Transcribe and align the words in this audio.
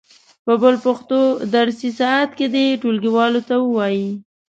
په 0.45 0.53
بل 0.61 0.75
پښتو 0.85 1.19
درسي 1.55 1.89
ساعت 1.99 2.29
کې 2.37 2.45
دې 2.55 2.65
ټولګیوالو 2.81 3.41
ته 3.49 3.55
و 3.59 3.67
وایي. 3.77 4.09